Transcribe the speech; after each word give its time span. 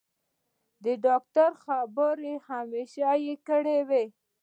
د 0.83 0.85
ډاکتر 1.05 1.51
خبرو 1.65 2.33
هېښ 2.93 2.95
کړى 3.47 3.77
وم. 3.89 4.09